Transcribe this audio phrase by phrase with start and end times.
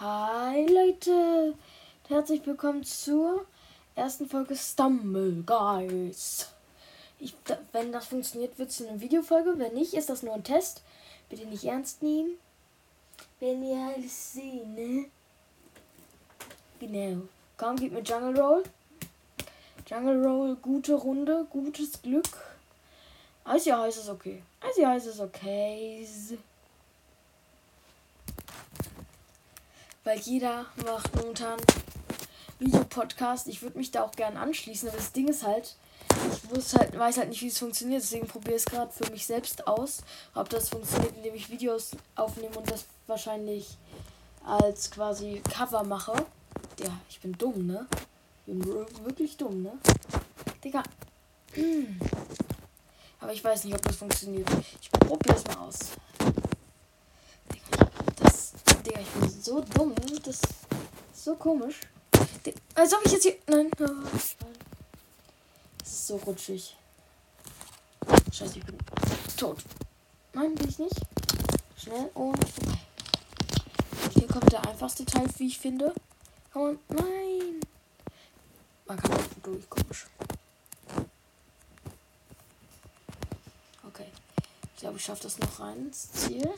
[0.00, 1.54] Hi Leute,
[2.08, 3.46] herzlich willkommen zur
[3.94, 6.52] ersten Folge Stumble Guys.
[7.20, 7.36] Ich,
[7.70, 9.56] wenn das funktioniert, wird es eine Videofolge.
[9.56, 10.82] Wenn nicht, ist das nur ein Test.
[11.28, 12.38] Bitte nicht ernst nehmen.
[13.38, 15.06] Wenn ihr alles sehen, ne?
[16.80, 17.22] Genau.
[17.56, 18.64] Komm, gib mir Jungle Roll.
[19.86, 22.26] Jungle Roll, gute Runde, gutes Glück.
[23.46, 24.42] Icy Heiß ist okay.
[24.68, 26.04] Icy Heiß ist okay.
[30.04, 31.58] Weil jeder macht momentan
[32.58, 33.48] Videopodcast.
[33.48, 35.76] Ich würde mich da auch gerne anschließen, aber das Ding ist halt,
[36.32, 38.02] ich wusste halt, weiß halt nicht, wie es funktioniert.
[38.02, 40.02] Deswegen probiere ich es gerade für mich selbst aus.
[40.34, 43.78] Ob das funktioniert, indem ich Videos aufnehme und das wahrscheinlich
[44.44, 46.12] als quasi Cover mache.
[46.80, 47.86] Ja, ich bin dumm, ne?
[48.46, 48.64] Ich bin
[49.04, 49.72] wirklich dumm, ne?
[50.62, 50.82] Digga.
[53.20, 54.46] Aber ich weiß nicht, ob das funktioniert.
[54.80, 55.78] Ich probiere es mal aus.
[57.50, 57.88] Digga,
[58.22, 58.52] das,
[58.84, 59.94] Digga, ich bin so dumm.
[60.24, 61.80] Das ist so komisch.
[62.74, 63.36] Als ob ich jetzt hier.
[63.46, 63.70] Nein.
[65.82, 66.76] Es ist so rutschig.
[68.32, 68.78] Scheiße, ich bin
[69.36, 69.58] tot.
[70.32, 71.00] Nein, bin ich nicht.
[71.76, 72.78] Schnell und vorbei.
[74.14, 75.94] Hier kommt der einfachste Teil, wie ich finde.
[76.52, 77.60] Komm, nein.
[78.86, 80.06] Man kann auch durch, komisch.
[83.86, 84.06] Okay.
[84.74, 86.50] Ich glaube, ich schaffe das noch rein ins Ziel.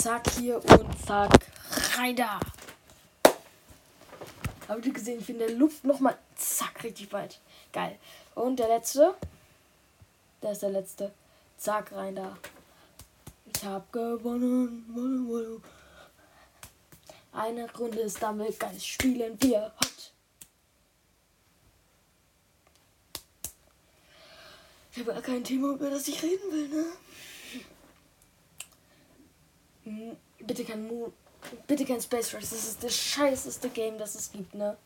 [0.00, 1.30] Zack hier und zack.
[1.98, 2.40] Rein da.
[4.66, 6.16] Habt ihr gesehen, ich bin in der Luft nochmal.
[6.36, 7.38] Zack, richtig weit.
[7.70, 7.98] Geil.
[8.34, 9.14] Und der letzte.
[10.40, 11.12] Der ist der letzte.
[11.58, 12.38] Zack, rein da.
[13.54, 15.62] Ich hab gewonnen.
[17.32, 20.12] Eine Runde ist damit ganz spielen wir hot.
[24.92, 26.86] Ich habe gar kein Thema, über das ich reden will, ne?
[30.38, 31.12] Bitte kein Mo
[31.66, 32.50] Bitte kein Space Race.
[32.50, 34.76] Das ist das scheißeste Game, das es gibt, ne?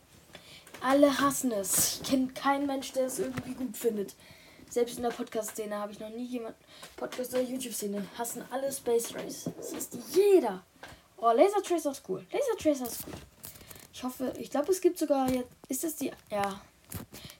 [0.81, 2.01] Alle hassen es.
[2.01, 4.15] Ich kenne keinen Mensch, der es irgendwie gut findet.
[4.69, 6.57] Selbst in der Podcast-Szene habe ich noch nie jemand.
[6.97, 9.51] Podcast- oder YouTube-Szene hassen alle Space Race.
[9.57, 10.65] Das ist jeder.
[11.17, 12.27] Oh, Laser Tracer ist cool.
[12.33, 13.15] Laser Tracer ist cool.
[13.93, 15.49] Ich hoffe, ich glaube, es gibt sogar jetzt.
[15.69, 16.11] Ist das die.
[16.31, 16.61] Ja.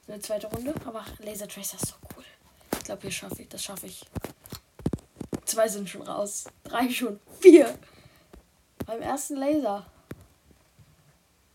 [0.07, 0.75] Eine zweite Runde.
[0.85, 2.25] Aber Laser Tracer ist so cool.
[2.79, 3.49] Ich glaube, hier schaffe ich.
[3.49, 4.05] Das schaffe ich.
[5.55, 6.47] Zwei sind schon raus.
[6.65, 7.21] Drei schon.
[7.39, 7.79] Vier.
[8.87, 9.87] Beim ersten Laser.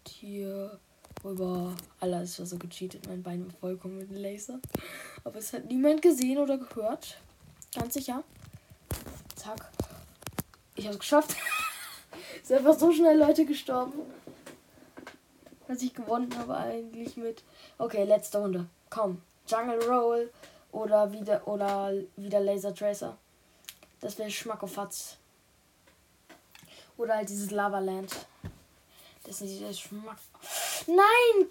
[0.07, 0.79] Hier
[1.21, 1.75] rüber.
[1.99, 3.05] Alles war so gecheatet.
[3.09, 4.61] Mein Bein war vollkommen mit dem Laser.
[5.25, 7.17] Aber es hat niemand gesehen oder gehört.
[7.75, 8.23] Ganz sicher.
[9.35, 9.69] Zack.
[10.75, 11.35] Ich habe es geschafft.
[12.41, 13.99] es sind einfach so schnell Leute gestorben.
[15.67, 17.43] Dass ich gewonnen habe eigentlich mit.
[17.77, 18.67] Okay, letzte Runde.
[18.89, 19.21] Komm.
[19.45, 20.31] Jungle Roll
[20.71, 23.17] oder wieder oder wieder Laser Tracer.
[24.01, 25.17] Das wäre Schmackofatz.
[26.97, 28.15] Oder halt dieses Lavaland.
[29.23, 30.17] Das ist nicht der Schmack.
[30.87, 31.47] Nein,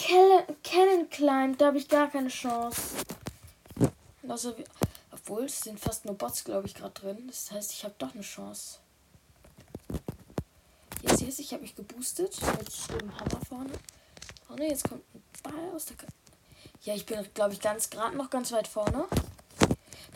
[0.63, 2.81] Cannon Climb, da habe ich gar keine Chance.
[4.27, 4.55] Also,
[5.13, 7.25] obwohl, es sind fast nur Bots, glaube ich, gerade drin.
[7.27, 8.79] Das heißt, ich habe doch eine Chance.
[11.03, 13.73] Jetzt, jetzt, ich habe mich geboostet mit dem Hammer vorne.
[14.51, 15.97] Oh ne, jetzt kommt ein Ball aus der.
[15.97, 16.07] K
[16.83, 19.05] ja, ich bin, glaube ich, ganz gerade noch ganz weit vorne.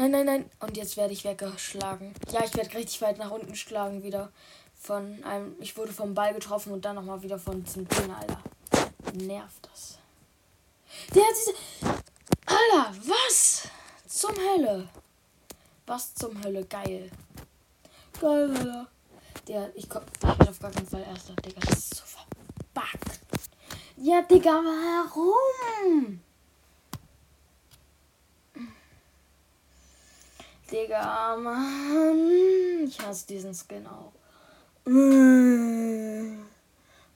[0.03, 0.51] Nein, nein, nein.
[0.59, 2.13] Und jetzt werde ich weggeschlagen.
[2.33, 4.33] Ja, ich werde richtig weit nach unten geschlagen wieder
[4.75, 5.55] von einem.
[5.61, 8.41] Ich wurde vom Ball getroffen und dann nochmal wieder von diesem Ding, Alter.
[9.15, 9.99] Nervt das.
[11.15, 11.55] Der hat diese.
[12.47, 13.69] Alter, was?
[14.09, 14.89] Zum Hölle.
[15.87, 16.65] Was zum Hölle?
[16.65, 17.09] Geil.
[18.21, 18.89] Geil, Alter.
[19.47, 20.03] Der, ich komm.
[20.17, 21.61] Ich werde auf gar keinen Fall erster, Digga.
[21.61, 23.21] Das ist so verbuggt.
[23.99, 26.21] Ja, Digga, warum?
[30.73, 32.85] Digga, Mann.
[32.87, 34.13] Ich hasse diesen Skin auch.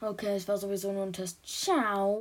[0.01, 1.39] Okay, es war sowieso nur ein Test.
[1.45, 2.15] Ciao.